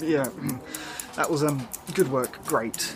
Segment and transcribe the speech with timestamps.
[0.00, 0.28] Yeah,
[1.16, 2.38] that was um, good work.
[2.46, 2.94] Great.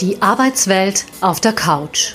[0.00, 2.14] Die Arbeitswelt auf der Couch.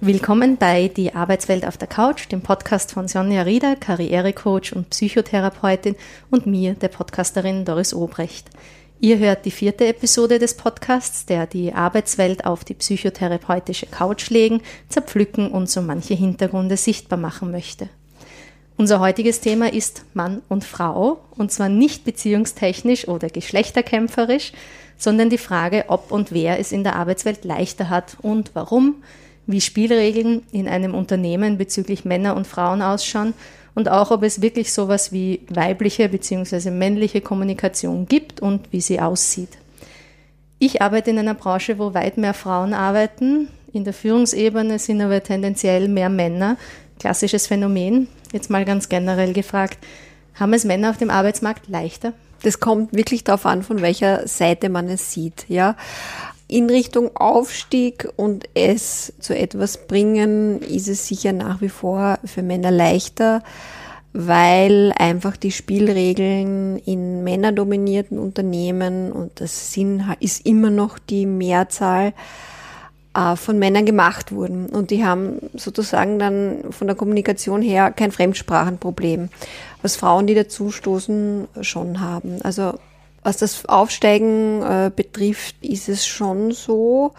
[0.00, 5.96] Willkommen bei Die Arbeitswelt auf der Couch, dem Podcast von Sonja Rieder, Karrierecoach und Psychotherapeutin
[6.30, 8.48] und mir, der Podcasterin Doris Obrecht.
[8.98, 14.62] Ihr hört die vierte Episode des Podcasts, der die Arbeitswelt auf die psychotherapeutische Couch legen,
[14.88, 17.90] zerpflücken und so manche Hintergründe sichtbar machen möchte.
[18.78, 24.52] Unser heutiges Thema ist Mann und Frau, und zwar nicht beziehungstechnisch oder geschlechterkämpferisch,
[24.96, 29.02] sondern die Frage, ob und wer es in der Arbeitswelt leichter hat und warum,
[29.46, 33.34] wie Spielregeln in einem Unternehmen bezüglich Männer und Frauen ausschauen
[33.76, 36.70] und auch, ob es wirklich sowas wie weibliche bzw.
[36.70, 39.50] männliche Kommunikation gibt und wie sie aussieht.
[40.58, 43.48] Ich arbeite in einer Branche, wo weit mehr Frauen arbeiten.
[43.74, 46.56] In der Führungsebene sind aber tendenziell mehr Männer.
[46.98, 48.08] Klassisches Phänomen.
[48.32, 49.78] Jetzt mal ganz generell gefragt.
[50.34, 52.14] Haben es Männer auf dem Arbeitsmarkt leichter?
[52.42, 55.76] Das kommt wirklich darauf an, von welcher Seite man es sieht, ja.
[56.48, 62.42] In Richtung Aufstieg und es zu etwas bringen, ist es sicher nach wie vor für
[62.42, 63.42] Männer leichter,
[64.12, 72.14] weil einfach die Spielregeln in männerdominierten Unternehmen und das sind, ist immer noch die Mehrzahl
[73.16, 74.66] äh, von Männern gemacht wurden.
[74.66, 79.30] Und die haben sozusagen dann von der Kommunikation her kein Fremdsprachenproblem,
[79.82, 82.40] was Frauen, die dazustoßen, schon haben.
[82.42, 82.74] Also
[83.26, 87.12] was das Aufsteigen äh, betrifft, ist es schon so.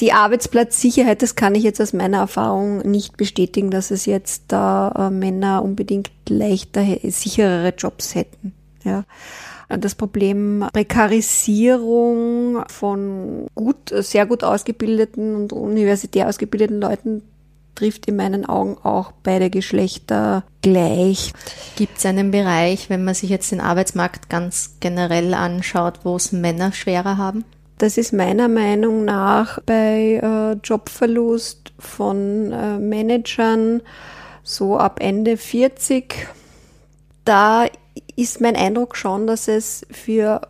[0.00, 5.08] Die Arbeitsplatzsicherheit, das kann ich jetzt aus meiner Erfahrung nicht bestätigen, dass es jetzt da
[5.08, 8.52] äh, Männer unbedingt leichter, sicherere Jobs hätten.
[8.84, 9.04] Ja.
[9.68, 17.22] Das Problem Prekarisierung von gut, sehr gut ausgebildeten und universitär ausgebildeten Leuten
[17.74, 21.32] trifft in meinen Augen auch beide Geschlechter gleich.
[21.76, 26.32] Gibt es einen Bereich, wenn man sich jetzt den Arbeitsmarkt ganz generell anschaut, wo es
[26.32, 27.44] Männer schwerer haben?
[27.78, 33.80] Das ist meiner Meinung nach bei äh, Jobverlust von äh, Managern
[34.42, 36.28] so ab Ende 40.
[37.24, 37.66] Da
[38.16, 40.42] ist mein Eindruck schon, dass es für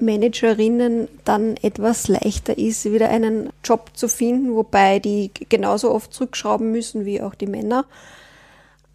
[0.00, 6.70] Managerinnen dann etwas leichter ist, wieder einen Job zu finden, wobei die genauso oft zurückschrauben
[6.72, 7.84] müssen wie auch die Männer.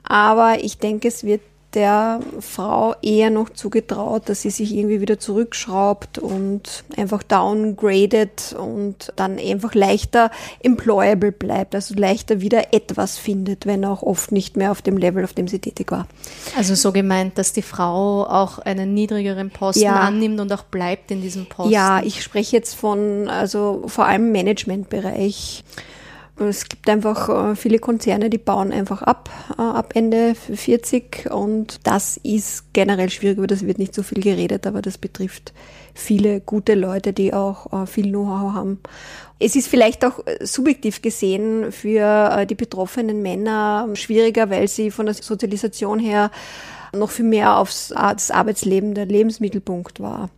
[0.04, 1.42] Aber ich denke, es wird
[1.76, 9.14] der Frau eher noch zugetraut, dass sie sich irgendwie wieder zurückschraubt und einfach downgradet und
[9.16, 10.32] dann einfach leichter
[10.64, 15.24] employable bleibt, also leichter wieder etwas findet, wenn auch oft nicht mehr auf dem Level,
[15.24, 16.08] auf dem sie tätig war.
[16.58, 20.00] Also so gemeint, dass die Frau auch einen niedrigeren Posten ja.
[20.00, 21.74] annimmt und auch bleibt in diesem Posten.
[21.74, 25.64] Ja, ich spreche jetzt von, also vor allem Managementbereich.
[26.38, 31.80] Es gibt einfach äh, viele Konzerne, die bauen einfach ab, äh, ab Ende 40 und
[31.84, 35.54] das ist generell schwierig, über das wird nicht so viel geredet, aber das betrifft
[35.94, 38.82] viele gute Leute, die auch äh, viel Know-how haben.
[39.40, 45.16] Es ist vielleicht auch subjektiv gesehen für die betroffenen Männer schwieriger, weil sie von der
[45.16, 46.32] Sozialisation her
[46.94, 50.30] noch viel mehr aufs Arbeitsleben der Lebensmittelpunkt war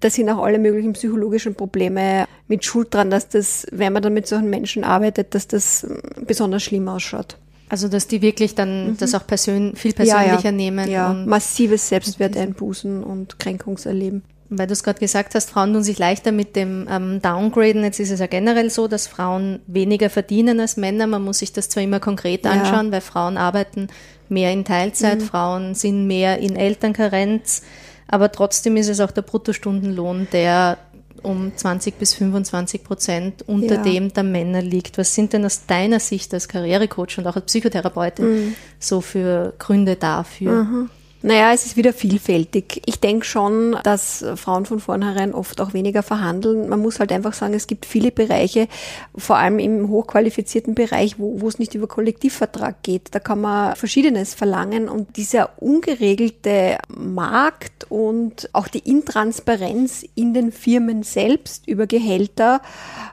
[0.00, 4.14] da sind auch alle möglichen psychologischen Probleme mit Schuld dran, dass das, wenn man dann
[4.14, 7.38] mit solchen Menschen arbeitet, dass das ähm, besonders schlimm ausschaut.
[7.68, 8.96] Also dass die wirklich dann mhm.
[8.98, 10.52] das auch persön viel persönlicher ja, ja.
[10.52, 10.88] nehmen.
[10.88, 14.22] Ja, massives Selbstwerteinbußen und Kränkungserleben.
[14.48, 17.82] Weil du es gerade gesagt hast, Frauen tun sich leichter mit dem ähm, Downgraden.
[17.82, 21.08] Jetzt ist es ja generell so, dass Frauen weniger verdienen als Männer.
[21.08, 22.92] Man muss sich das zwar immer konkret anschauen, ja.
[22.92, 23.88] weil Frauen arbeiten
[24.28, 25.24] mehr in Teilzeit, mhm.
[25.24, 27.62] Frauen sind mehr in Elternkarenz.
[28.08, 30.78] Aber trotzdem ist es auch der Bruttostundenlohn, der
[31.22, 33.82] um 20 bis 25 Prozent unter ja.
[33.82, 34.96] dem der Männer liegt.
[34.98, 38.54] Was sind denn aus deiner Sicht als Karrierecoach und auch als Psychotherapeutin mhm.
[38.78, 40.64] so für Gründe dafür?
[40.64, 40.90] Mhm.
[41.22, 42.82] Naja, es ist wieder vielfältig.
[42.84, 46.68] Ich denke schon, dass Frauen von vornherein oft auch weniger verhandeln.
[46.68, 48.68] Man muss halt einfach sagen, es gibt viele Bereiche,
[49.16, 53.14] vor allem im hochqualifizierten Bereich, wo, wo es nicht über Kollektivvertrag geht.
[53.14, 60.52] Da kann man Verschiedenes verlangen und dieser ungeregelte Markt und auch die Intransparenz in den
[60.52, 62.60] Firmen selbst über Gehälter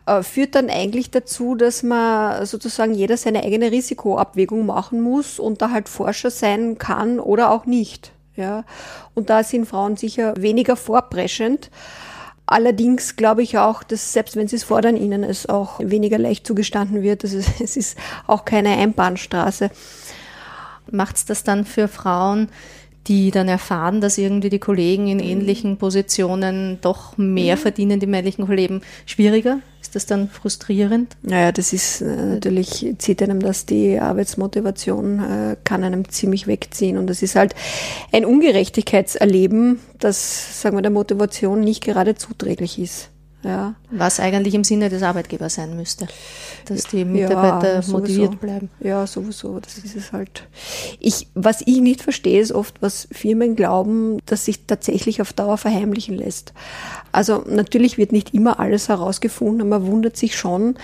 [0.06, 5.62] äh, führt dann eigentlich dazu, dass man sozusagen jeder seine eigene Risikoabwägung machen muss und
[5.62, 8.03] da halt Forscher sein kann oder auch nicht.
[8.36, 8.66] Ja,
[9.14, 11.70] und da sind Frauen sicher weniger vorpreschend.
[12.46, 16.46] Allerdings glaube ich auch, dass selbst wenn sie es fordern, ihnen es auch weniger leicht
[16.46, 17.24] zugestanden wird.
[17.24, 17.98] Also es ist
[18.28, 19.70] auch keine Einbahnstraße.
[20.92, 22.50] Macht es das dann für Frauen,
[23.08, 28.46] die dann erfahren, dass irgendwie die Kollegen in ähnlichen Positionen doch mehr verdienen, die männlichen
[28.46, 29.60] Kollegen, schwieriger?
[29.94, 31.16] Ist das dann frustrierend?
[31.22, 36.98] Naja, das ist äh, natürlich, zieht einem das die Arbeitsmotivation, äh, kann einem ziemlich wegziehen.
[36.98, 37.54] Und das ist halt
[38.12, 43.10] ein Ungerechtigkeitserleben, das, sagen wir, der Motivation nicht gerade zuträglich ist.
[43.44, 43.76] Ja.
[43.92, 46.08] Was eigentlich im Sinne des Arbeitgebers sein müsste,
[46.66, 48.70] dass die Mitarbeiter ja, motiviert bleiben.
[48.80, 50.48] Ja, sowieso, das ist es halt.
[51.00, 55.58] Ich, was ich nicht verstehe, ist oft, was Firmen glauben, dass sich tatsächlich auf Dauer
[55.58, 56.54] verheimlichen lässt.
[57.12, 60.76] Also natürlich wird nicht immer alles herausgefunden, man wundert sich schon.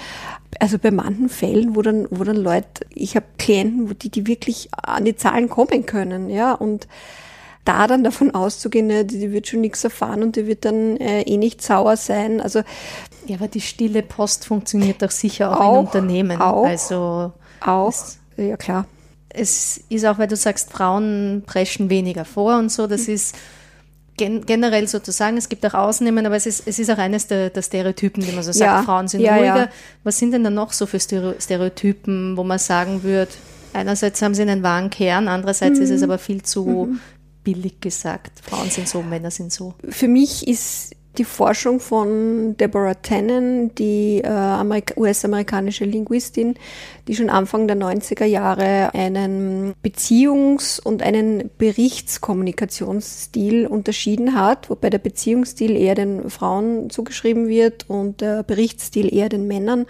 [0.59, 4.27] Also bei manchen Fällen, wo dann, wo dann Leute, ich habe Klienten, wo die, die
[4.27, 6.87] wirklich an die Zahlen kommen können, ja, und
[7.65, 11.21] da dann davon auszugehen, die, die wird schon nichts erfahren und die wird dann äh,
[11.21, 12.41] eh nicht sauer sein.
[12.41, 12.63] Also
[13.25, 16.41] ja, aber die stille Post funktioniert doch sicher auch, auch in Unternehmen.
[16.41, 18.85] Auch, also auch, es, ja klar.
[19.29, 22.87] Es ist auch, weil du sagst, Frauen preschen weniger vor und so.
[22.87, 23.13] Das mhm.
[23.13, 23.35] ist
[24.17, 27.51] gen generell sozusagen, es gibt auch Ausnahmen, aber es ist, es ist auch eines der,
[27.51, 29.57] der Stereotypen, die man so sagt, ja, Frauen sind ja, ruhiger.
[29.57, 29.69] Ja.
[30.03, 33.31] Was sind denn da noch so für Stereotypen, wo man sagen würde,
[33.73, 35.83] einerseits haben sie einen wahren Kern, andererseits mhm.
[35.83, 36.99] ist es aber viel zu, mhm
[37.43, 38.41] billig gesagt.
[38.43, 39.73] Frauen sind so, Männer sind so.
[39.87, 46.55] Für mich ist die Forschung von Deborah Tannen, die äh, US-amerikanische Linguistin,
[47.07, 54.99] die schon Anfang der 90er Jahre einen Beziehungs- und einen Berichtskommunikationsstil unterschieden hat, wobei der
[54.99, 59.87] Beziehungsstil eher den Frauen zugeschrieben wird und der Berichtsstil eher den Männern.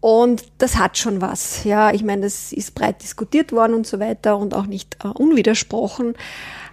[0.00, 1.64] Und das hat schon was.
[1.64, 5.08] Ja, ich meine, das ist breit diskutiert worden und so weiter und auch nicht äh,
[5.08, 6.14] unwidersprochen.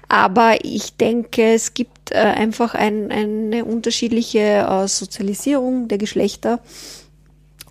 [0.09, 6.62] Aber ich denke, es gibt äh, einfach ein, eine unterschiedliche äh, Sozialisierung der Geschlechter,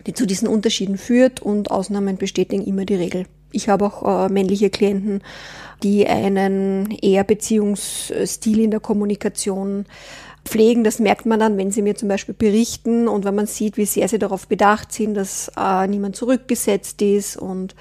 [0.06, 3.26] die zu diesen Unterschieden führt und Ausnahmen bestätigen immer die Regel.
[3.52, 5.22] Ich habe auch äh, männliche Klienten,
[5.82, 9.86] die einen eher Beziehungsstil in der Kommunikation
[10.46, 10.84] pflegen.
[10.84, 13.86] Das merkt man dann, wenn sie mir zum Beispiel berichten und wenn man sieht, wie
[13.86, 17.74] sehr sie darauf bedacht sind, dass äh, niemand zurückgesetzt ist und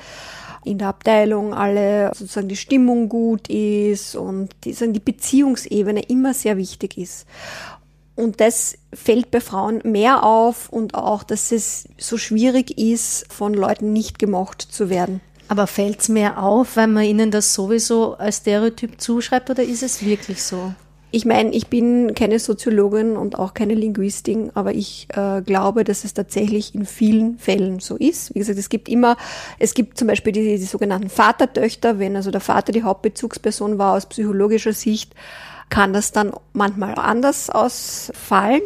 [0.66, 6.58] in der Abteilung alle sozusagen die Stimmung gut ist und die, die Beziehungsebene immer sehr
[6.58, 7.28] wichtig ist.
[8.16, 13.54] Und das fällt bei Frauen mehr auf und auch, dass es so schwierig ist, von
[13.54, 15.22] Leuten nicht gemocht zu werden.
[15.48, 19.84] Aber fällt es mehr auf, weil man ihnen das sowieso als Stereotyp zuschreibt oder ist
[19.84, 20.74] es wirklich so?
[21.16, 26.04] Ich meine, ich bin keine Soziologin und auch keine Linguistin, aber ich äh, glaube, dass
[26.04, 28.36] es tatsächlich in vielen Fällen so ist.
[28.36, 29.16] Wie gesagt, es gibt immer,
[29.58, 33.94] es gibt zum Beispiel die, die sogenannten Vatertöchter, wenn also der Vater die Hauptbezugsperson war
[33.94, 35.16] aus psychologischer Sicht,
[35.70, 38.64] kann das dann manchmal anders ausfallen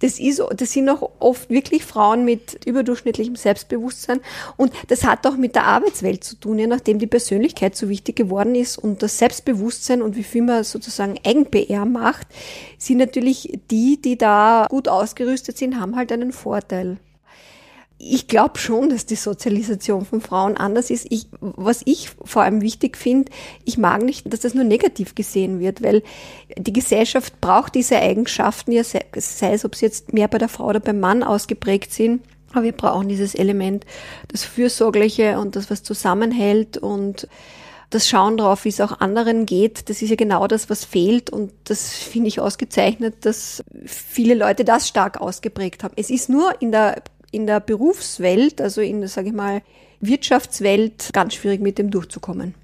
[0.00, 4.20] das, ist, das sind auch oft wirklich Frauen mit überdurchschnittlichem Selbstbewusstsein.
[4.56, 8.16] Und das hat auch mit der Arbeitswelt zu tun, ja, nachdem die Persönlichkeit so wichtig
[8.16, 12.26] geworden ist und das Selbstbewusstsein und wie viel man sozusagen Eigen-PR macht,
[12.78, 16.98] sind natürlich die, die da gut ausgerüstet sind, haben halt einen Vorteil
[17.98, 21.06] ich glaube schon, dass die Sozialisation von Frauen anders ist.
[21.10, 23.32] Ich, was ich vor allem wichtig finde,
[23.64, 26.02] ich mag nicht, dass das nur negativ gesehen wird, weil
[26.58, 30.48] die Gesellschaft braucht diese Eigenschaften, ja, sei, sei es, ob sie jetzt mehr bei der
[30.48, 32.22] Frau oder beim Mann ausgeprägt sind.
[32.52, 33.86] Aber wir brauchen dieses Element,
[34.28, 37.28] das Fürsorgliche und das, was zusammenhält und
[37.90, 41.30] das Schauen drauf, wie es auch anderen geht, das ist ja genau das, was fehlt
[41.30, 45.94] und das finde ich ausgezeichnet, dass viele Leute das stark ausgeprägt haben.
[45.96, 47.02] Es ist nur in der
[47.36, 49.62] in der Berufswelt, also in der, sage ich mal,
[50.00, 52.54] Wirtschaftswelt ganz schwierig mit dem durchzukommen.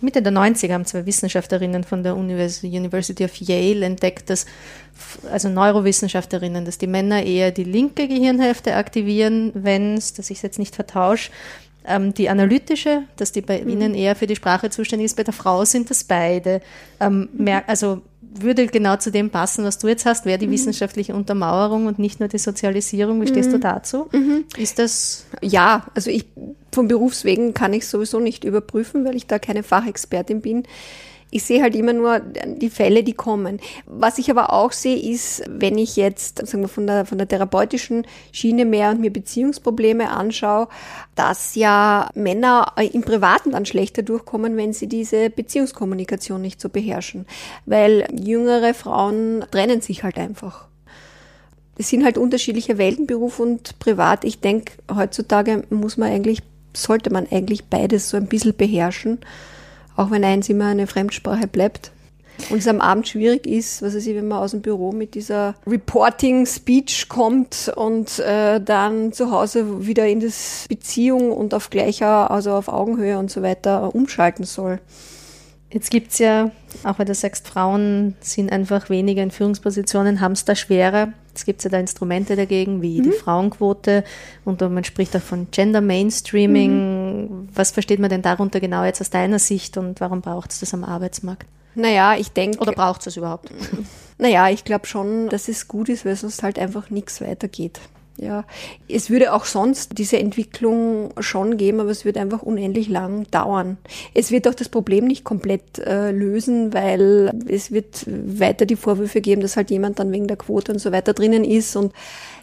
[0.00, 4.44] Mitte der 90er haben zwei Wissenschaftlerinnen von der University of Yale entdeckt, dass,
[5.32, 10.42] also Neurowissenschaftlerinnen, dass die Männer eher die linke Gehirnhälfte aktivieren, wenn es, dass ich es
[10.42, 11.30] jetzt nicht vertausche,
[11.86, 13.68] ähm, die analytische, dass die bei mhm.
[13.68, 16.60] ihnen eher für die Sprache zuständig ist, bei der Frau sind das beide.
[17.00, 18.02] Ähm, mehr, also
[18.42, 20.52] würde genau zu dem passen, was du jetzt hast, wäre die mhm.
[20.52, 23.20] wissenschaftliche Untermauerung und nicht nur die Sozialisierung.
[23.20, 23.54] Wie stehst mhm.
[23.54, 24.08] du dazu?
[24.12, 24.44] Mhm.
[24.56, 25.26] Ist das?
[25.42, 26.26] Ja, also ich
[26.72, 30.64] vom Berufswegen kann ich sowieso nicht überprüfen, weil ich da keine Fachexpertin bin.
[31.30, 33.58] Ich sehe halt immer nur die Fälle, die kommen.
[33.84, 37.26] Was ich aber auch sehe, ist, wenn ich jetzt sagen wir, von, der, von der
[37.26, 40.68] therapeutischen Schiene mehr und mir Beziehungsprobleme anschaue,
[41.16, 47.26] dass ja Männer im Privaten dann schlechter durchkommen, wenn sie diese Beziehungskommunikation nicht so beherrschen.
[47.64, 50.68] Weil jüngere Frauen trennen sich halt einfach.
[51.76, 54.24] Es sind halt unterschiedliche Welten, Beruf und Privat.
[54.24, 56.42] Ich denke, heutzutage muss man eigentlich,
[56.72, 59.18] sollte man eigentlich beides so ein bisschen beherrschen
[59.96, 61.90] auch wenn eins immer eine Fremdsprache bleibt.
[62.50, 65.14] Und es am Abend schwierig ist, was weiß ich, wenn man aus dem Büro mit
[65.14, 72.30] dieser Reporting-Speech kommt und äh, dann zu Hause wieder in das Beziehung und auf gleicher,
[72.30, 74.80] also auf Augenhöhe und so weiter umschalten soll.
[75.70, 76.50] Jetzt gibt es ja,
[76.84, 81.12] auch wenn du sagst, Frauen sind einfach weniger in Führungspositionen, haben es da schwerer.
[81.36, 83.04] Es gibt ja da Instrumente dagegen, wie mhm.
[83.04, 84.04] die Frauenquote
[84.44, 87.24] und man spricht auch von Gender Mainstreaming.
[87.24, 87.48] Mhm.
[87.54, 90.74] Was versteht man denn darunter genau jetzt aus deiner Sicht und warum braucht es das
[90.74, 91.46] am Arbeitsmarkt?
[91.74, 92.58] Naja, ich denke.
[92.58, 93.50] Oder braucht es das überhaupt?
[94.18, 97.80] Naja, ich glaube schon, dass es gut ist, weil sonst halt einfach nichts weitergeht.
[98.18, 98.44] Ja,
[98.88, 103.76] es würde auch sonst diese Entwicklung schon geben, aber es wird einfach unendlich lang dauern.
[104.14, 109.20] Es wird auch das Problem nicht komplett äh, lösen, weil es wird weiter die Vorwürfe
[109.20, 111.92] geben, dass halt jemand dann wegen der Quote und so weiter drinnen ist und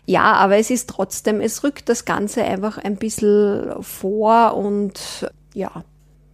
[0.06, 5.84] ja, aber es ist trotzdem, es rückt das Ganze einfach ein bisschen vor und ja,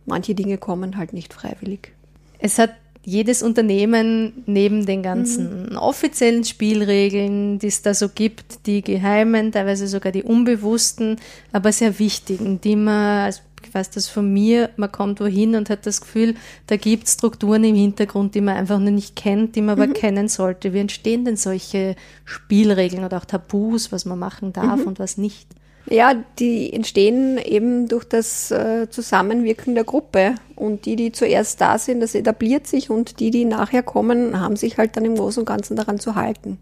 [0.06, 1.94] manche Dinge kommen halt nicht freiwillig.
[2.40, 2.72] Es hat
[3.04, 5.78] jedes Unternehmen neben den ganzen mhm.
[5.78, 11.18] offiziellen Spielregeln, die es da so gibt, die geheimen, teilweise sogar die unbewussten,
[11.52, 15.70] aber sehr wichtigen, die man, also ich weiß das von mir, man kommt wohin und
[15.70, 16.36] hat das Gefühl,
[16.68, 19.84] da gibt es Strukturen im Hintergrund, die man einfach nur nicht kennt, die man mhm.
[19.84, 20.74] aber kennen sollte.
[20.74, 24.88] Wie entstehen denn solche Spielregeln oder auch Tabus, was man machen darf mhm.
[24.88, 25.48] und was nicht?
[25.90, 30.36] Ja, die entstehen eben durch das äh, Zusammenwirken der Gruppe.
[30.56, 34.56] Und die, die zuerst da sind, das etabliert sich und die, die nachher kommen, haben
[34.56, 36.60] sich halt dann im Großen und Ganzen daran zu halten.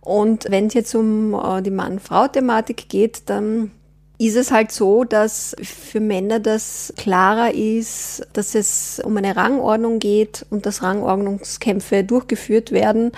[0.00, 3.70] Und wenn es jetzt um äh, die Mann-Frau-Thematik geht, dann
[4.18, 9.98] ist es halt so, dass für Männer das klarer ist, dass es um eine Rangordnung
[9.98, 13.12] geht und dass Rangordnungskämpfe durchgeführt werden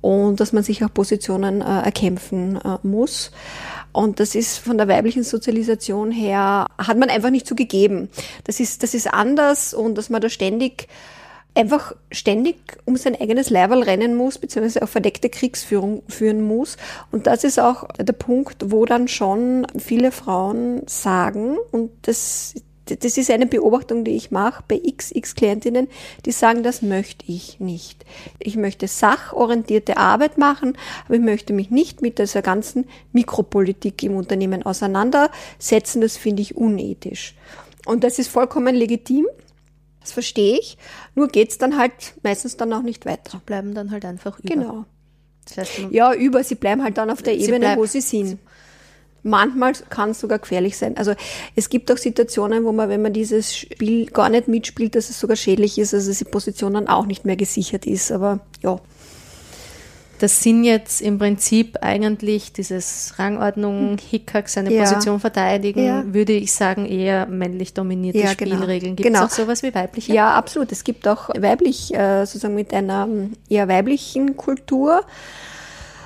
[0.00, 3.30] und dass man sich auch Positionen äh, erkämpfen äh, muss.
[3.94, 8.10] Und das ist von der weiblichen Sozialisation her, hat man einfach nicht so gegeben.
[8.42, 10.88] Das ist, das ist anders und dass man da ständig
[11.54, 16.76] einfach ständig um sein eigenes Leiberl rennen muss, beziehungsweise auch verdeckte Kriegsführung führen muss.
[17.12, 22.54] Und das ist auch der Punkt, wo dann schon viele Frauen sagen, und das
[22.86, 25.88] das ist eine Beobachtung, die ich mache bei XX Klientinnen,
[26.26, 28.04] die sagen, das möchte ich nicht.
[28.38, 30.76] Ich möchte sachorientierte Arbeit machen,
[31.06, 36.00] aber ich möchte mich nicht mit dieser ganzen Mikropolitik im Unternehmen auseinandersetzen.
[36.00, 37.34] Das finde ich unethisch.
[37.86, 39.26] Und das ist vollkommen legitim.
[40.00, 40.76] Das verstehe ich.
[41.14, 43.40] Nur geht's dann halt meistens dann auch nicht weiter.
[43.46, 44.54] Bleiben dann halt einfach über.
[44.54, 44.84] Genau.
[45.46, 46.44] Das heißt, ja, über.
[46.44, 48.38] Sie bleiben halt dann auf der Ebene, wo sie sind.
[49.26, 50.98] Manchmal kann es sogar gefährlich sein.
[50.98, 51.14] Also
[51.56, 55.18] es gibt auch Situationen, wo man, wenn man dieses Spiel gar nicht mitspielt, dass es
[55.18, 58.12] sogar schädlich ist, also die Position dann auch nicht mehr gesichert ist.
[58.12, 58.78] Aber ja.
[60.18, 64.82] Das sind jetzt im Prinzip eigentlich dieses Rangordnung, Hickhack, seine ja.
[64.82, 66.04] Position verteidigen, ja.
[66.06, 68.56] würde ich sagen, eher männlich dominierte ja, genau.
[68.56, 68.94] Spielregeln.
[68.94, 69.26] Gibt es genau.
[69.26, 70.12] auch sowas wie weibliche?
[70.12, 70.70] Ja, absolut.
[70.70, 73.08] Es gibt auch weiblich, äh, sozusagen mit einer
[73.48, 75.04] eher weiblichen Kultur.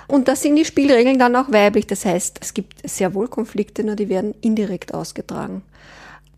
[0.08, 1.86] Und da sind die Spielregeln dann auch weiblich.
[1.86, 5.62] Das heißt, es gibt sehr wohl Konflikte, nur die werden indirekt ausgetragen.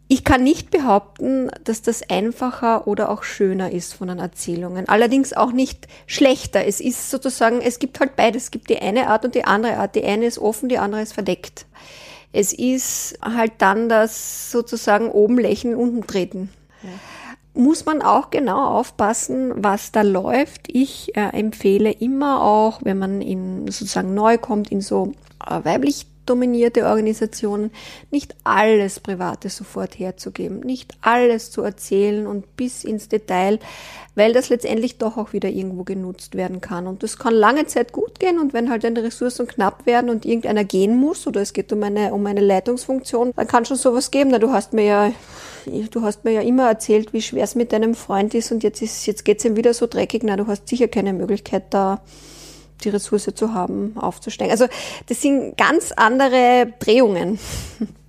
[0.09, 4.89] Ich kann nicht behaupten, dass das einfacher oder auch schöner ist von den Erzählungen.
[4.89, 6.67] Allerdings auch nicht schlechter.
[6.67, 8.45] Es ist sozusagen, es gibt halt beides.
[8.45, 9.95] Es gibt die eine Art und die andere Art.
[9.95, 11.65] Die eine ist offen, die andere ist verdeckt.
[12.33, 16.51] Es ist halt dann das sozusagen oben lächeln, unten treten.
[16.83, 16.91] Ja
[17.55, 20.69] muss man auch genau aufpassen, was da läuft.
[20.69, 25.13] Ich äh, empfehle immer auch, wenn man in sozusagen neu kommt in so
[25.47, 27.73] äh, weiblich dominierte Organisationen,
[28.13, 33.59] nicht alles Private sofort herzugeben, nicht alles zu erzählen und bis ins Detail,
[34.15, 36.87] weil das letztendlich doch auch wieder irgendwo genutzt werden kann.
[36.87, 40.25] Und das kann lange Zeit gut gehen und wenn halt eine Ressourcen knapp werden und
[40.25, 44.13] irgendeiner gehen muss oder es geht um eine, um eine Leitungsfunktion, dann kann schon sowas
[44.13, 44.31] geben.
[44.31, 45.13] Na, du hast mir ja
[45.67, 48.83] du hast mir ja immer erzählt, wie schwer es mit deinem Freund ist und jetzt
[48.83, 50.23] ist, jetzt geht's ihm wieder so dreckig.
[50.25, 52.01] Na, du hast sicher keine Möglichkeit da
[52.85, 54.51] die Ressource zu haben, aufzusteigen.
[54.51, 54.67] Also
[55.07, 57.39] das sind ganz andere Drehungen.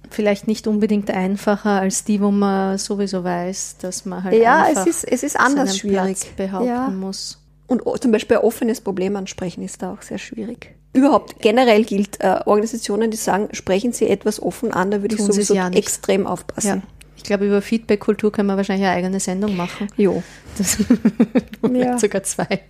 [0.09, 4.85] Vielleicht nicht unbedingt einfacher als die, wo man sowieso weiß, dass man halt ja, einfach
[4.85, 6.89] es ist, es ist anders schwierig Platz behaupten ja.
[6.89, 7.37] muss.
[7.67, 10.75] Und zum Beispiel ein offenes Problem ansprechen ist da auch sehr schwierig.
[10.91, 15.21] Überhaupt generell gilt, äh, Organisationen, die sagen, sprechen Sie etwas offen an, da würde ich
[15.21, 16.83] sowieso ja extrem aufpassen.
[16.83, 17.00] Ja.
[17.21, 19.87] Ich glaube, über Feedback-Kultur können wir wahrscheinlich eine eigene Sendung machen.
[19.95, 20.23] Jo.
[20.57, 20.77] Das,
[21.71, 21.99] ja.
[21.99, 22.61] sogar zwei.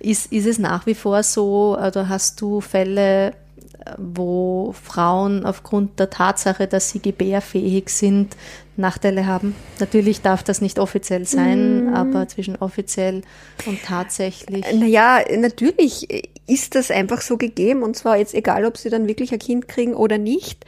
[0.00, 3.32] Ist, ist es nach wie vor so, oder hast du Fälle,
[3.96, 8.36] wo Frauen aufgrund der Tatsache, dass sie gebärfähig sind,
[8.76, 9.54] Nachteile haben?
[9.80, 11.94] Natürlich darf das nicht offiziell sein, mm.
[11.94, 13.22] aber zwischen offiziell
[13.64, 14.64] und tatsächlich.
[14.74, 19.32] Naja, natürlich ist das einfach so gegeben und zwar jetzt egal, ob sie dann wirklich
[19.32, 20.66] ein Kind kriegen oder nicht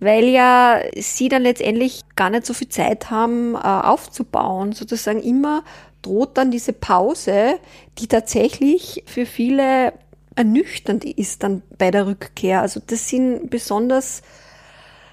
[0.00, 4.72] weil ja sie dann letztendlich gar nicht so viel Zeit haben äh, aufzubauen.
[4.72, 5.62] Sozusagen immer
[6.02, 7.58] droht dann diese Pause,
[7.98, 9.92] die tatsächlich für viele
[10.34, 12.62] ernüchternd ist dann bei der Rückkehr.
[12.62, 14.22] Also das sind besonders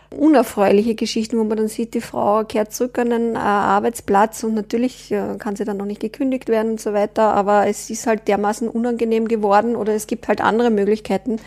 [0.09, 4.53] unerfreuliche Geschichten, wo man dann sieht, die Frau kehrt zurück an den äh, Arbeitsplatz und
[4.53, 8.07] natürlich äh, kann sie dann noch nicht gekündigt werden und so weiter, aber es ist
[8.07, 11.37] halt dermaßen unangenehm geworden oder es gibt halt andere Möglichkeiten,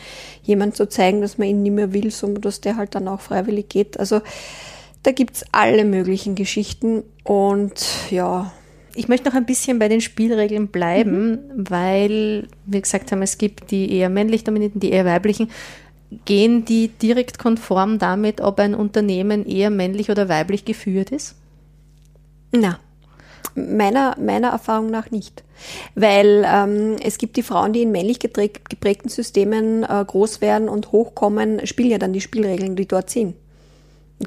[0.42, 3.20] jemand zu zeigen, dass man ihn nicht mehr will, so dass der halt dann auch
[3.20, 3.98] freiwillig geht.
[3.98, 4.20] Also
[5.02, 7.72] da gibt's alle möglichen Geschichten und
[8.10, 8.52] ja,
[8.94, 11.70] ich möchte noch ein bisschen bei den Spielregeln bleiben, mhm.
[11.70, 15.50] weil wir gesagt haben, es gibt die eher männlich dominierten, die eher weiblichen.
[16.24, 21.36] Gehen die direkt konform damit, ob ein Unternehmen eher männlich oder weiblich geführt ist?
[22.52, 22.80] Na,
[23.54, 25.44] meiner, meiner Erfahrung nach nicht.
[25.94, 30.90] Weil ähm, es gibt die Frauen, die in männlich geprägten Systemen äh, groß werden und
[30.90, 33.36] hochkommen, spielen ja dann die Spielregeln, die dort sind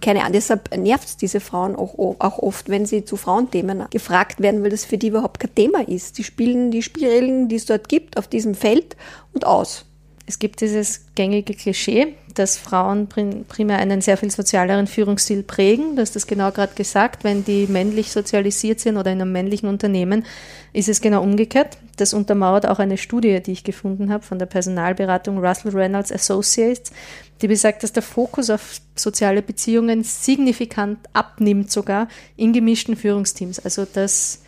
[0.01, 4.41] keine Ahnung, deshalb nervt es diese Frauen auch, auch oft, wenn sie zu Frauenthemen gefragt
[4.41, 6.17] werden, weil das für die überhaupt kein Thema ist.
[6.17, 8.95] Die spielen die Spielregeln, die es dort gibt, auf diesem Feld
[9.33, 9.85] und aus.
[10.25, 15.95] Es gibt dieses gängige Klischee, dass Frauen primär einen sehr viel sozialeren Führungsstil prägen.
[15.95, 17.25] Du hast das genau gerade gesagt.
[17.25, 20.25] Wenn die männlich sozialisiert sind oder in einem männlichen Unternehmen,
[20.71, 21.77] ist es genau umgekehrt.
[21.97, 26.93] Das untermauert auch eine Studie, die ich gefunden habe von der Personalberatung Russell Reynolds Associates,
[27.41, 33.59] die besagt, dass der Fokus auf soziale Beziehungen signifikant abnimmt, sogar in gemischten Führungsteams.
[33.59, 34.39] Also dass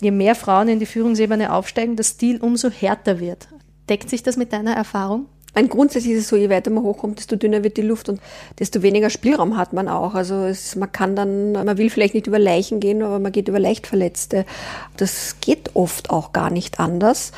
[0.00, 3.48] je mehr Frauen in die Führungsebene aufsteigen, der Stil umso härter wird.
[3.88, 5.26] Deckt sich das mit deiner Erfahrung?
[5.54, 8.20] Ein grundsätzlich ist es so, je weiter man hochkommt, desto dünner wird die Luft und
[8.58, 10.14] desto weniger Spielraum hat man auch.
[10.14, 13.48] Also es, man kann dann, man will vielleicht nicht über Leichen gehen, aber man geht
[13.48, 14.46] über Leichtverletzte.
[14.96, 17.32] Das geht oft auch gar nicht anders.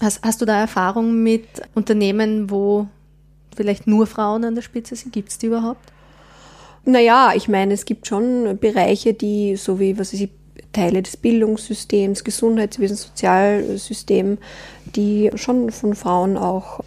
[0.00, 2.86] Hast, hast du da Erfahrung mit Unternehmen, wo
[3.54, 5.12] vielleicht nur Frauen an der Spitze sind?
[5.12, 5.92] Gibt es die überhaupt?
[6.86, 10.30] Naja, ich meine, es gibt schon Bereiche, die, so wie, was ich,
[10.76, 14.38] Teile des Bildungssystems, Gesundheitswesen, Sozialsystem,
[14.94, 16.80] die schon von Frauen auch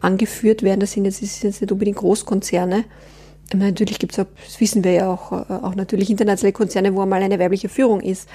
[0.00, 0.80] angeführt werden.
[0.80, 2.84] Das sind jetzt, das sind jetzt nicht unbedingt Großkonzerne.
[3.54, 7.22] Natürlich gibt es das wissen wir ja auch, äh, auch natürlich internationale Konzerne, wo einmal
[7.22, 8.28] eine weibliche Führung ist.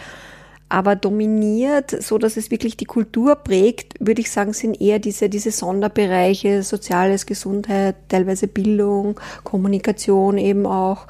[0.69, 5.29] Aber dominiert, so dass es wirklich die Kultur prägt, würde ich sagen, sind eher diese,
[5.29, 11.05] diese Sonderbereiche, Soziales, Gesundheit, teilweise Bildung, Kommunikation eben auch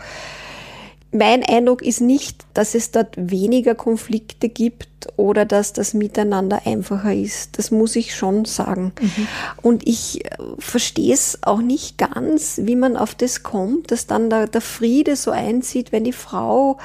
[1.14, 7.14] mein Eindruck ist nicht, dass es dort weniger Konflikte gibt oder dass das Miteinander einfacher
[7.14, 7.58] ist.
[7.58, 8.94] Das muss ich schon sagen.
[9.00, 9.28] Mhm.
[9.62, 14.30] Und ich äh, verstehe es auch nicht ganz, wie man auf das kommt, dass dann
[14.30, 16.80] der, der Friede so einzieht, wenn die Frau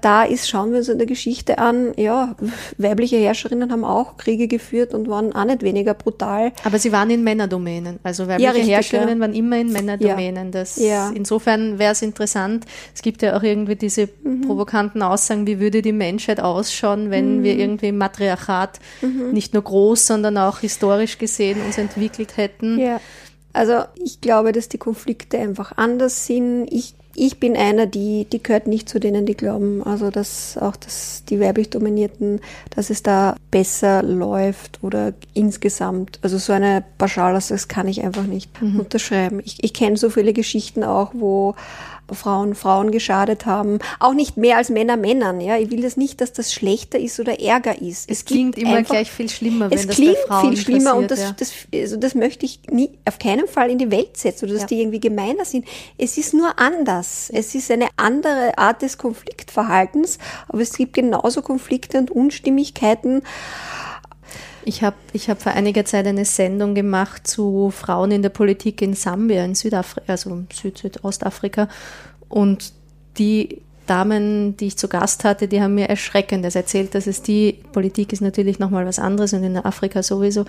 [0.00, 2.34] da ist, schauen wir uns in der Geschichte an, ja,
[2.78, 6.52] weibliche Herrscherinnen haben auch Kriege geführt und waren auch nicht weniger brutal.
[6.64, 7.98] Aber sie waren in Männerdomänen.
[8.02, 9.20] Also weibliche ja, richtig, Herrscherinnen ja.
[9.20, 10.50] waren immer in Männerdomänen.
[10.52, 11.10] Das, ja.
[11.10, 12.66] Insofern wäre es interessant.
[12.94, 14.42] Es gibt ja auch irgendwie diese mhm.
[14.42, 17.42] provokanten Aussagen, wie würde die Menschheit ausschauen, wenn mhm.
[17.42, 19.32] wir irgendwie im Matriarchat mhm.
[19.32, 22.78] nicht nur groß, sondern auch historisch gesehen uns entwickelt hätten.
[22.78, 23.00] Ja.
[23.52, 26.68] Also ich glaube, dass die Konflikte einfach anders sind.
[26.70, 30.76] Ich ich bin einer, die, die gehört nicht zu denen, die glauben, also dass auch
[30.76, 36.18] dass die weiblich dominierten, dass es da besser läuft oder insgesamt.
[36.22, 38.80] Also so eine Pauschalaussage, das kann ich einfach nicht mhm.
[38.80, 39.40] unterschreiben.
[39.44, 41.56] Ich, ich kenne so viele Geschichten auch, wo
[42.14, 43.78] Frauen Frauen geschadet haben.
[43.98, 45.40] Auch nicht mehr als Männer Männern.
[45.40, 48.10] Ja, ich will das nicht, dass das schlechter ist oder Ärger ist.
[48.10, 50.64] Es, es klingt immer einfach, gleich viel schlimmer, wenn es das klingt bei Frauen viel
[50.64, 51.36] schlimmer und das, ja.
[51.38, 54.62] das, also das möchte ich nie, auf keinen Fall in die Welt setzen oder dass
[54.62, 54.68] ja.
[54.68, 55.66] die irgendwie gemeiner sind.
[55.98, 57.30] Es ist nur anders.
[57.32, 60.18] Es ist eine andere Art des Konfliktverhaltens,
[60.48, 63.22] aber es gibt genauso Konflikte und Unstimmigkeiten.
[64.64, 68.82] Ich habe ich hab vor einiger Zeit eine Sendung gemacht zu Frauen in der Politik
[68.82, 71.68] in Sambia, in Südafrika, also Süd-Südostafrika.
[72.28, 72.72] Und
[73.18, 77.58] die Damen, die ich zu Gast hatte, die haben mir Erschreckendes erzählt, dass es die,
[77.72, 80.44] Politik ist natürlich nochmal was anderes und in Afrika sowieso,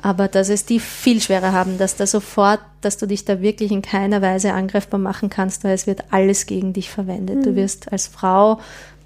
[0.00, 3.72] aber dass es die viel schwerer haben, dass da sofort, dass du dich da wirklich
[3.72, 7.38] in keiner Weise angreifbar machen kannst, weil es wird alles gegen dich verwendet.
[7.38, 7.42] Mhm.
[7.42, 8.60] Du wirst als Frau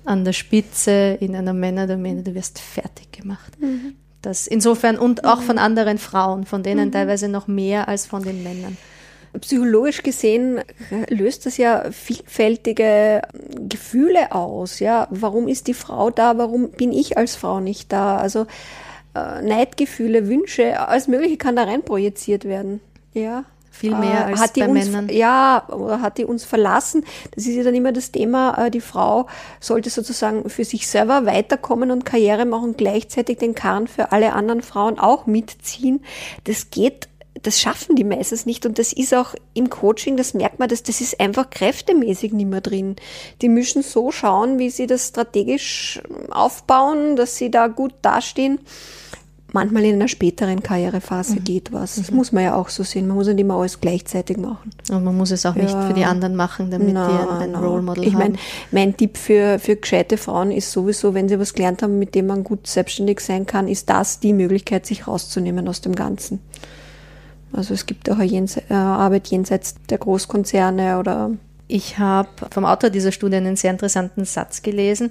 [0.05, 3.53] an der Spitze in einer Männerdomäne, du wirst fertig gemacht.
[3.59, 3.94] Mhm.
[4.22, 6.92] Das insofern und auch von anderen Frauen, von denen mhm.
[6.92, 8.76] teilweise noch mehr als von den Männern.
[9.40, 10.61] Psychologisch gesehen
[11.09, 13.22] löst das ja vielfältige
[13.68, 14.81] Gefühle aus.
[14.81, 16.38] Ja, warum ist die Frau da?
[16.38, 18.16] Warum bin ich als Frau nicht da?
[18.16, 18.46] Also
[19.14, 22.81] äh, Neidgefühle, Wünsche, alles Mögliche kann da rein projiziert werden.
[23.12, 23.44] Ja.
[23.79, 25.09] Viel mehr äh, als hat die bei uns, Männern.
[25.09, 27.05] Ja, oder hat die uns verlassen?
[27.35, 29.29] Das ist ja dann immer das Thema, äh, die Frau
[29.61, 34.62] sollte sozusagen für sich selber weiterkommen und Karriere machen, gleichzeitig den Karren für alle anderen
[34.62, 36.05] Frauen auch mitziehen.
[36.43, 37.09] Das geht
[37.43, 40.83] das schaffen die meistens nicht und das ist auch im Coaching, das merkt man, dass
[40.83, 42.97] das ist einfach kräftemäßig nicht mehr drin.
[43.43, 48.59] Die müssen so schauen, wie sie das strategisch aufbauen, dass sie da gut dastehen
[49.52, 51.44] manchmal in einer späteren Karrierephase mhm.
[51.44, 51.96] geht was.
[51.96, 52.16] Das mhm.
[52.18, 53.06] muss man ja auch so sehen.
[53.06, 54.70] Man muss nicht immer alles gleichzeitig machen.
[54.90, 55.62] Und man muss es auch ja.
[55.62, 57.61] nicht für die anderen machen, damit na, die ein, ein na.
[57.61, 58.20] Role Model ich haben.
[58.22, 58.38] Ich meine,
[58.70, 62.26] mein Tipp für, für gescheite Frauen ist sowieso, wenn sie was gelernt haben, mit dem
[62.26, 66.40] man gut selbstständig sein kann, ist das die Möglichkeit, sich rauszunehmen aus dem Ganzen.
[67.52, 71.30] Also es gibt auch eine Jens äh, Arbeit jenseits der Großkonzerne oder
[71.66, 75.11] ich habe vom Autor dieser Studie einen sehr interessanten Satz gelesen.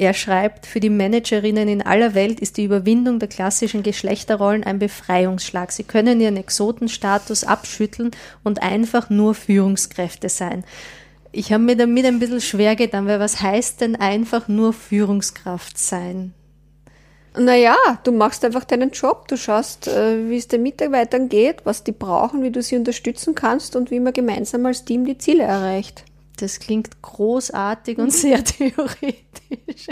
[0.00, 4.78] Er schreibt, für die Managerinnen in aller Welt ist die Überwindung der klassischen Geschlechterrollen ein
[4.78, 5.72] Befreiungsschlag.
[5.72, 8.10] Sie können ihren Exotenstatus abschütteln
[8.42, 10.64] und einfach nur Führungskräfte sein.
[11.32, 15.76] Ich habe mir damit ein bisschen schwer getan, weil was heißt denn einfach nur Führungskraft
[15.76, 16.32] sein?
[17.36, 21.84] Naja, du machst einfach deinen Job, du schaust, äh, wie es den Mitarbeitern geht, was
[21.84, 25.42] die brauchen, wie du sie unterstützen kannst und wie man gemeinsam als Team die Ziele
[25.42, 26.04] erreicht.
[26.42, 29.88] Das klingt großartig und sehr theoretisch.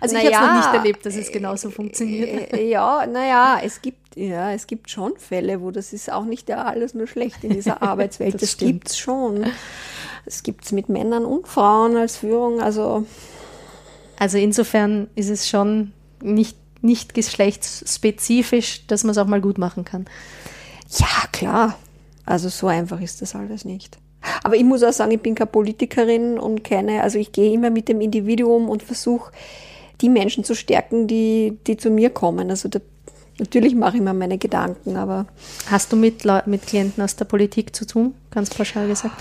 [0.00, 2.52] Also naja, ich habe es noch nicht erlebt, dass es genauso funktioniert.
[2.52, 6.48] Äh, ja, naja, es gibt ja, es gibt schon Fälle, wo das ist auch nicht
[6.48, 8.34] ja alles nur schlecht in dieser Arbeitswelt.
[8.34, 9.46] das, das gibt es schon.
[10.26, 12.60] Es gibt es mit Männern und Frauen als Führung.
[12.60, 13.06] Also
[14.18, 19.84] also insofern ist es schon nicht nicht geschlechtsspezifisch, dass man es auch mal gut machen
[19.84, 20.06] kann.
[20.96, 21.76] Ja, klar.
[22.24, 23.98] Also so einfach ist das alles nicht.
[24.42, 27.70] Aber ich muss auch sagen, ich bin keine Politikerin und keine, also ich gehe immer
[27.70, 29.32] mit dem Individuum und versuche,
[30.00, 32.50] die Menschen zu stärken, die, die zu mir kommen.
[32.50, 32.80] Also da,
[33.38, 35.26] natürlich mache ich mir meine Gedanken, aber.
[35.70, 39.14] Hast du mit, mit Klienten aus der Politik zu tun, ganz pauschal gesagt?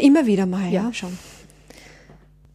[0.00, 1.16] Immer wieder mal, ja, ja schon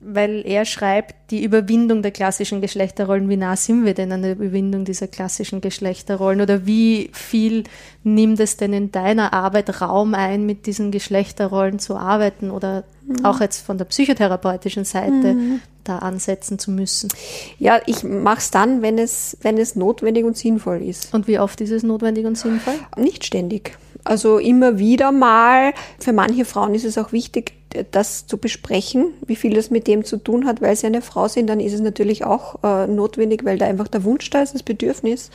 [0.08, 4.34] weil er schreibt, die Überwindung der klassischen Geschlechterrollen, wie nah sind wir denn an der
[4.34, 7.63] Überwindung dieser klassischen Geschlechterrollen oder wie viel
[8.04, 13.26] nimmt es denn in deiner Arbeit Raum ein, mit diesen Geschlechterrollen zu arbeiten oder mhm.
[13.26, 15.62] auch jetzt von der psychotherapeutischen Seite mhm.
[15.84, 17.10] da ansetzen zu müssen?
[17.58, 21.15] Ja, ich mache es dann, wenn es, wenn es notwendig und sinnvoll ist.
[21.15, 22.76] Und wie oft ist es notwendig und sinnvoll?
[22.96, 23.76] Nicht ständig.
[24.04, 25.74] Also immer wieder mal.
[26.00, 27.55] Für manche Frauen ist es auch wichtig,
[27.91, 31.27] das zu besprechen, wie viel das mit dem zu tun hat, weil sie eine Frau
[31.27, 34.53] sind, dann ist es natürlich auch äh, notwendig, weil da einfach der Wunsch da ist,
[34.53, 35.29] das Bedürfnis.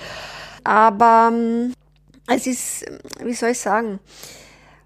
[0.65, 1.73] Aber ähm,
[2.27, 2.85] es ist,
[3.25, 3.99] wie soll ich sagen,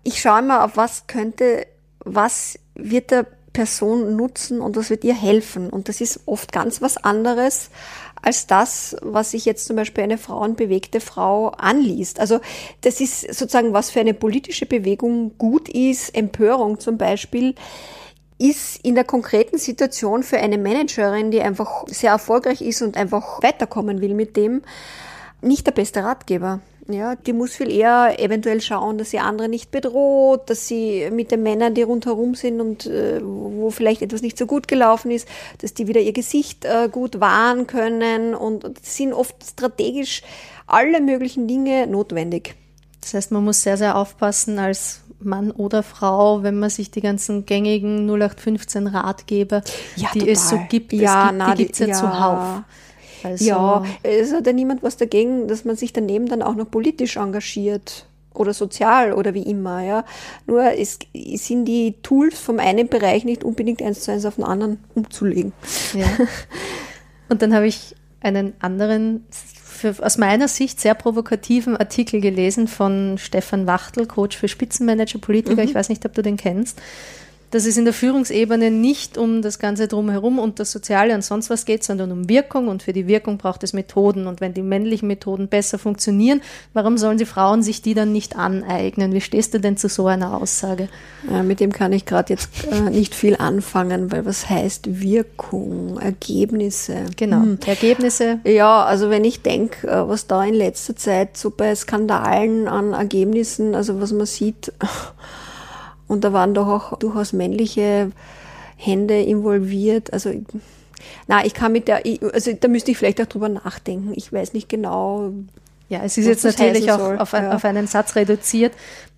[0.03, 1.67] ich schaue immer auf was könnte,
[2.01, 5.71] was wird der Person nutzen und was wird ihr helfen.
[5.71, 7.71] Und das ist oft ganz was anderes
[8.21, 12.21] als das, was sich jetzt zum Beispiel eine frauenbewegte Frau anliest.
[12.21, 12.41] Also
[12.83, 17.55] das ist sozusagen, was für eine politische Bewegung gut ist, Empörung zum Beispiel,
[18.39, 23.43] ist in der konkreten Situation für eine Managerin, die einfach sehr erfolgreich ist und einfach
[23.43, 24.63] weiterkommen will mit dem,
[25.41, 26.61] nicht der beste Ratgeber.
[26.89, 31.31] Ja, die muss viel eher eventuell schauen, dass sie andere nicht bedroht, dass sie mit
[31.31, 35.27] den Männern, die rundherum sind und äh, wo vielleicht etwas nicht so gut gelaufen ist,
[35.59, 40.23] dass die wieder ihr Gesicht äh, gut wahren können und, und sind oft strategisch
[40.67, 42.55] alle möglichen Dinge notwendig.
[43.01, 47.01] Das heißt, man muss sehr, sehr aufpassen als Mann oder Frau, wenn man sich die
[47.01, 49.63] ganzen gängigen 0815 Ratgeber,
[49.97, 50.33] ja, die total.
[50.33, 52.63] es so gibt, ja, es gibt, na, die gibt es ja, ja zuhauf.
[53.25, 56.71] Also ja, es hat ja niemand was dagegen, dass man sich daneben dann auch noch
[56.71, 60.05] politisch engagiert oder sozial oder wie immer, ja.
[60.47, 60.99] Nur es
[61.37, 65.53] sind die Tools vom einen Bereich nicht unbedingt eins zu eins auf den anderen umzulegen.
[65.95, 66.07] Ja.
[67.29, 73.17] Und dann habe ich einen anderen, für, aus meiner Sicht sehr provokativen Artikel gelesen von
[73.19, 75.63] Stefan Wachtel, Coach für Spitzenmanager, Politiker.
[75.63, 75.69] Mhm.
[75.69, 76.81] Ich weiß nicht, ob du den kennst
[77.55, 81.51] dass es in der Führungsebene nicht um das Ganze drumherum und das Soziale und sonst
[81.51, 84.63] was geht, sondern um Wirkung und für die Wirkung braucht es Methoden und wenn die
[84.63, 86.41] männlichen Methoden besser funktionieren,
[86.73, 89.13] warum sollen die Frauen sich die dann nicht aneignen?
[89.13, 90.89] Wie stehst du denn zu so einer Aussage?
[91.31, 96.01] Ja, mit dem kann ich gerade jetzt äh, nicht viel anfangen, weil was heißt Wirkung,
[96.01, 97.05] Ergebnisse?
[97.17, 97.59] Genau, hm.
[97.65, 98.41] Ergebnisse.
[98.43, 102.95] Ja, also wenn ich denke, äh, was da in letzter Zeit so bei Skandalen an
[102.95, 104.73] Ergebnissen, also was man sieht,
[106.09, 108.11] und da waren doch auch durchaus männliche
[108.77, 110.13] Hände involviert.
[110.13, 110.33] Also,
[111.27, 114.13] na, ich kann mit der, also da müsste ich vielleicht auch drüber nachdenken.
[114.15, 115.33] Ich weiß nicht genau.
[115.89, 117.53] Ja, es ist jetzt natürlich auch auf, ein, ja.
[117.53, 118.73] auf, einen Satz reduziert,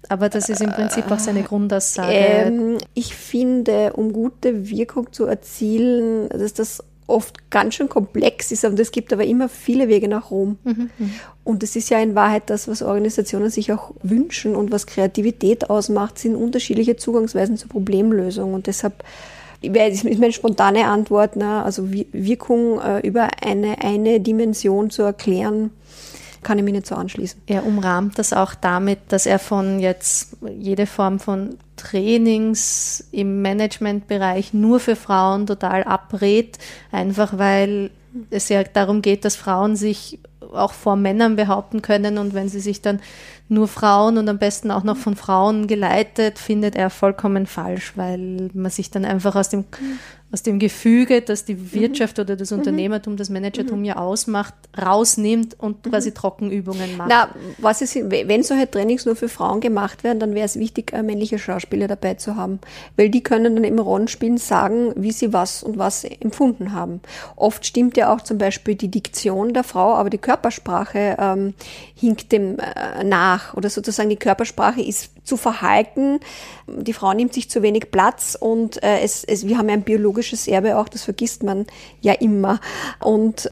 [0.09, 2.12] aber das ist im Prinzip auch seine Grundaussage.
[2.12, 8.64] Ähm, ich finde, um gute Wirkung zu erzielen, dass das oft ganz schön komplex ist
[8.64, 10.59] und es gibt aber immer viele Wege nach Rom.
[10.64, 11.11] Mhm, mhm.
[11.45, 15.71] Und es ist ja in Wahrheit das, was Organisationen sich auch wünschen und was Kreativität
[15.71, 18.55] ausmacht, sind unterschiedliche Zugangsweisen zur Problemlösung.
[18.55, 19.05] Und deshalb
[19.62, 25.71] ist meine spontane Antwort, ne, also Wirkung äh, über eine, eine Dimension zu erklären,
[26.47, 27.43] kann ich mich nicht so anschließen.
[27.47, 34.55] Er umrahmt das auch damit, dass er von jetzt jede Form von Trainings im Managementbereich
[34.55, 36.57] nur für Frauen total abrät,
[36.93, 37.91] einfach weil
[38.31, 40.21] es ja darum geht, dass Frauen sich
[40.53, 43.01] auch vor Männern behaupten können und wenn sie sich dann
[43.49, 48.51] nur Frauen und am besten auch noch von Frauen geleitet, findet er vollkommen falsch, weil
[48.55, 49.65] man sich dann einfach aus dem,
[50.37, 55.83] aus dem Gefüge, das die Wirtschaft oder das Unternehmertum, das Managertum ja ausmacht, rausnimmt und
[55.83, 57.09] quasi Trockenübungen macht.
[57.09, 60.92] Na, was ist, wenn solche Trainings nur für Frauen gemacht werden, dann wäre es wichtig,
[60.92, 62.59] männliche Schauspieler dabei zu haben,
[62.99, 67.01] weil die können dann im Rollenspielen sagen, wie sie was und was empfunden haben.
[67.37, 71.55] Oft stimmt ja auch zum Beispiel die Diktion der Frau, aber die Körpersprache ähm,
[71.94, 76.20] hinkt dem äh, nach oder sozusagen die Körpersprache ist zu verhalten.
[76.66, 79.83] Die Frau nimmt sich zu wenig Platz und äh, es, es, wir haben ja ein
[79.83, 81.67] biologisches Erbe auch, das vergisst man
[82.01, 82.61] ja immer.
[83.01, 83.51] Und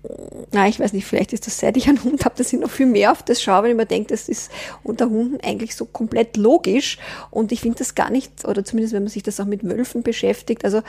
[0.53, 2.71] na, ich weiß nicht, vielleicht ist das, seit ich einen Hund habe, dass ich noch
[2.71, 4.51] viel mehr auf das schaue, weil ich mir denke, das ist
[4.83, 6.99] unter Hunden eigentlich so komplett logisch
[7.31, 10.03] und ich finde das gar nicht, oder zumindest wenn man sich das auch mit Wölfen
[10.03, 10.83] beschäftigt, also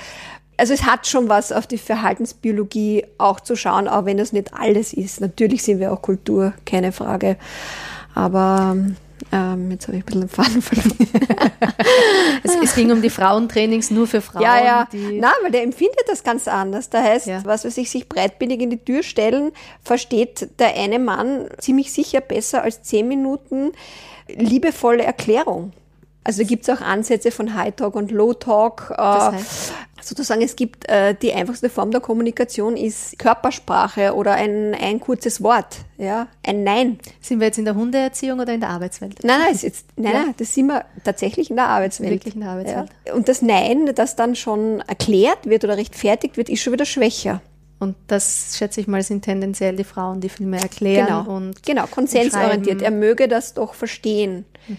[0.58, 4.54] also es hat schon was auf die Verhaltensbiologie auch zu schauen, auch wenn das nicht
[4.54, 5.20] alles ist.
[5.20, 7.36] Natürlich sind wir auch Kultur, keine Frage.
[8.14, 8.78] Aber
[9.32, 11.12] ähm, jetzt habe ich ein bisschen den Faden verloren.
[12.44, 14.44] es, es, ging um die Frauentrainings nur für Frauen.
[14.44, 14.88] Ja, ja.
[14.92, 16.90] Nein, weil der empfindet das ganz anders.
[16.90, 17.44] Da heißt, ja.
[17.46, 19.52] was weiß ich, sich breitbindig in die Tür stellen,
[19.84, 23.72] versteht der eine Mann ziemlich sicher besser als zehn Minuten
[24.28, 25.72] liebevolle Erklärung.
[26.26, 28.88] Also gibt es auch Ansätze von High Talk und Low Talk.
[28.92, 29.74] Äh, das heißt?
[30.02, 35.42] Sozusagen, es gibt äh, die einfachste Form der Kommunikation ist Körpersprache oder ein, ein kurzes
[35.42, 37.00] Wort, ja, ein Nein.
[37.22, 39.24] Sind wir jetzt in der Hundeerziehung oder in der Arbeitswelt?
[39.24, 40.24] Nein, nein, jetzt, nein, ja.
[40.24, 42.12] nein, das sind wir tatsächlich in der Arbeitswelt.
[42.12, 42.90] Wirklich in der Arbeitswelt.
[43.08, 43.14] Ja.
[43.14, 47.42] Und das Nein, das dann schon erklärt wird oder rechtfertigt wird, ist schon wieder schwächer.
[47.80, 51.08] Und das, schätze ich mal, sind tendenziell die Frauen, die viel mehr erklären.
[51.08, 52.82] Genau, und genau konsensorientiert.
[52.82, 54.46] Er möge das doch verstehen.
[54.68, 54.78] Hm.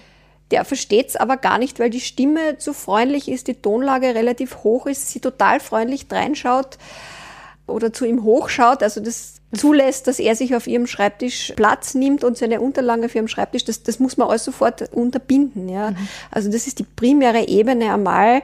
[0.51, 4.59] Der versteht es aber gar nicht, weil die Stimme zu freundlich ist, die Tonlage relativ
[4.63, 6.79] hoch ist, sie total freundlich reinschaut
[7.67, 12.23] oder zu ihm hochschaut, also das zulässt, dass er sich auf ihrem Schreibtisch Platz nimmt
[12.23, 15.69] und seine Unterlagen auf ihrem Schreibtisch, das, das muss man alles sofort unterbinden.
[15.69, 15.91] Ja.
[15.91, 16.09] Mhm.
[16.31, 18.43] Also das ist die primäre Ebene einmal.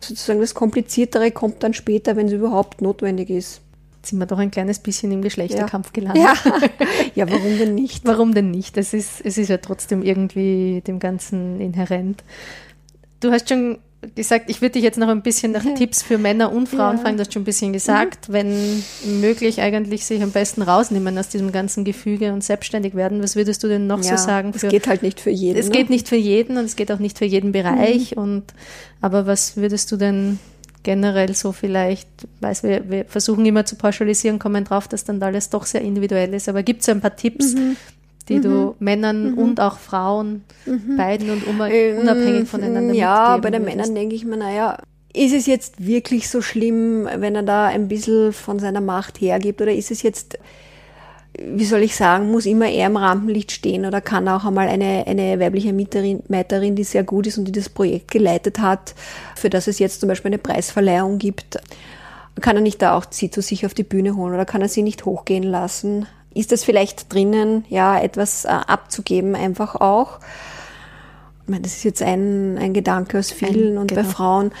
[0.00, 3.60] Sozusagen das Kompliziertere kommt dann später, wenn es überhaupt notwendig ist
[4.04, 5.92] sind wir doch ein kleines bisschen im Geschlechterkampf ja.
[5.92, 6.24] gelandet.
[6.24, 6.68] Ja.
[7.14, 8.04] ja, warum denn nicht?
[8.04, 8.76] Warum denn nicht?
[8.76, 12.24] Es ist, es ist ja trotzdem irgendwie dem Ganzen inhärent.
[13.20, 13.78] Du hast schon
[14.16, 17.02] gesagt, ich würde dich jetzt noch ein bisschen nach Tipps für Männer und Frauen ja.
[17.02, 17.16] fragen.
[17.16, 18.32] Du hast schon ein bisschen gesagt, mhm.
[18.32, 18.84] wenn
[19.20, 23.22] möglich eigentlich sich am besten rausnehmen aus diesem ganzen Gefüge und selbstständig werden.
[23.22, 24.52] Was würdest du denn noch ja, so sagen?
[24.54, 25.58] Es geht halt nicht für jeden.
[25.58, 25.72] Es ne?
[25.72, 28.16] geht nicht für jeden und es geht auch nicht für jeden Bereich.
[28.16, 28.22] Mhm.
[28.22, 28.42] Und
[29.00, 30.38] aber was würdest du denn
[30.82, 32.08] generell so vielleicht,
[32.40, 36.34] weiß wir, wir versuchen immer zu pauschalisieren, kommen drauf, dass dann alles doch sehr individuell
[36.34, 36.48] ist.
[36.48, 37.76] Aber gibt es ein paar Tipps, mhm.
[38.28, 38.42] die mhm.
[38.42, 39.38] du Männern mhm.
[39.38, 40.96] und auch Frauen, mhm.
[40.96, 44.78] beiden und ähm, unabhängig voneinander Ja, bei den Männern denke ich mir, naja,
[45.14, 49.60] ist es jetzt wirklich so schlimm, wenn er da ein bisschen von seiner Macht hergibt
[49.60, 50.38] oder ist es jetzt
[51.38, 55.06] wie soll ich sagen, muss immer er im Rampenlicht stehen oder kann auch einmal eine,
[55.06, 58.94] eine weibliche Mieterin, Mieterin, die sehr gut ist und die das Projekt geleitet hat,
[59.36, 61.58] für das es jetzt zum Beispiel eine Preisverleihung gibt,
[62.40, 64.68] kann er nicht da auch sie zu sich auf die Bühne holen oder kann er
[64.68, 66.06] sie nicht hochgehen lassen?
[66.34, 70.18] Ist das vielleicht drinnen, ja, etwas äh, abzugeben einfach auch?
[71.44, 74.02] Ich meine, das ist jetzt ein, ein Gedanke aus vielen ein, und genau.
[74.02, 74.52] bei Frauen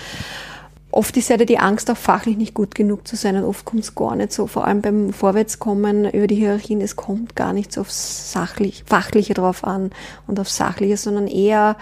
[0.92, 3.82] Oft ist ja die Angst, auch fachlich nicht gut genug zu sein und oft kommt
[3.82, 7.72] es gar nicht so, vor allem beim Vorwärtskommen über die Hierarchien, es kommt gar nicht
[7.72, 9.90] so aufs Sachlich, Fachliche drauf an
[10.26, 11.76] und aufs Sachliche, sondern eher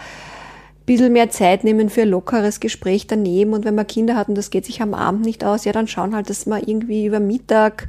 [0.87, 3.53] bisschen mehr Zeit nehmen für ein lockeres Gespräch daneben.
[3.53, 5.87] Und wenn man Kinder hat und das geht sich am Abend nicht aus, ja, dann
[5.87, 7.87] schauen halt, dass man irgendwie über Mittag,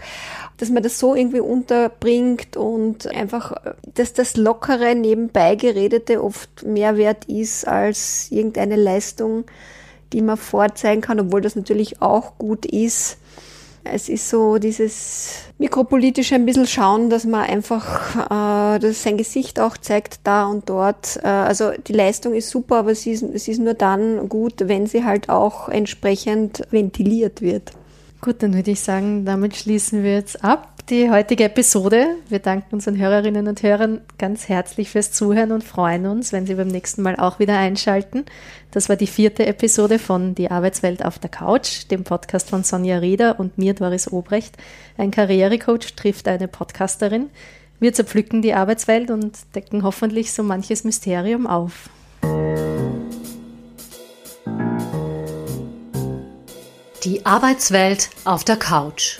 [0.57, 3.53] dass man das so irgendwie unterbringt und einfach,
[3.95, 9.45] dass das lockere, nebenbei geredete oft mehr wert ist als irgendeine Leistung,
[10.13, 13.17] die man vorzeigen kann, obwohl das natürlich auch gut ist.
[13.83, 18.15] Es ist so dieses mikropolitische ein bisschen schauen, dass man einfach
[18.75, 21.19] äh, dass sein Gesicht auch zeigt da und dort.
[21.23, 24.85] Äh, also die Leistung ist super, aber sie ist, es ist nur dann gut, wenn
[24.85, 27.71] sie halt auch entsprechend ventiliert wird.
[28.21, 32.17] Gut, dann würde ich sagen, damit schließen wir jetzt ab die heutige Episode.
[32.29, 36.53] Wir danken unseren Hörerinnen und Hörern ganz herzlich fürs Zuhören und freuen uns, wenn Sie
[36.53, 38.25] beim nächsten Mal auch wieder einschalten.
[38.69, 42.99] Das war die vierte Episode von Die Arbeitswelt auf der Couch, dem Podcast von Sonja
[42.99, 44.55] Rieder und mir, Doris Obrecht.
[44.99, 47.31] Ein Karrierecoach trifft eine Podcasterin.
[47.79, 51.89] Wir zerpflücken die Arbeitswelt und decken hoffentlich so manches Mysterium auf.
[57.03, 59.17] Die Arbeitswelt auf der Couch.